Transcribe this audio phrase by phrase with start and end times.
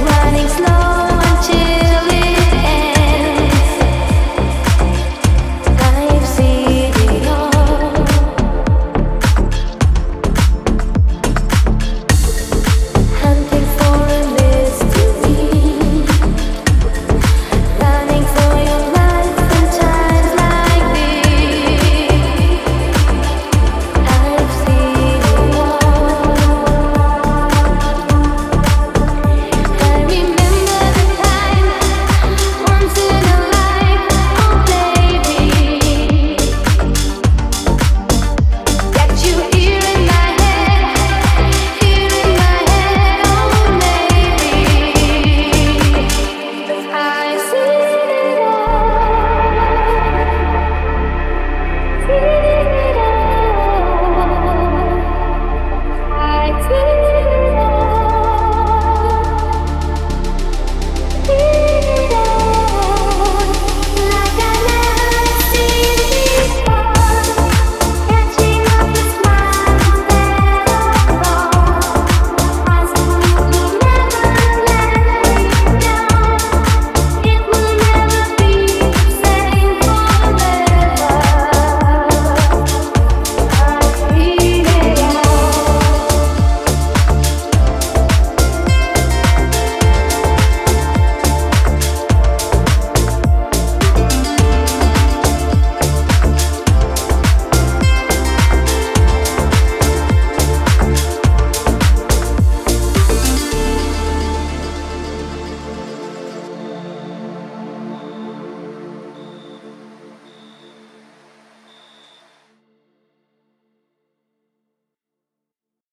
[0.00, 0.95] running slow.